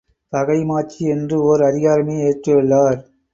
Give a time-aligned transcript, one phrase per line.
[0.33, 2.99] பகைமாட்சி என்று ஒர் அதிகாரமே இயற்றியுள்ளார்.